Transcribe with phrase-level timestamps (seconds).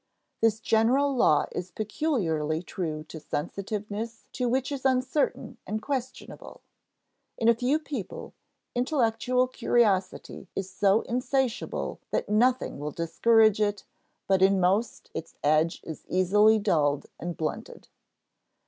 [0.41, 6.61] This general law is peculiarly true of sensitiveness to what is uncertain and questionable;
[7.37, 8.33] in a few people,
[8.73, 13.83] intellectual curiosity is so insatiable that nothing will discourage it,
[14.27, 17.87] but in most its edge is easily dulled and blunted.